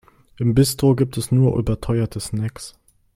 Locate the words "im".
0.37-0.55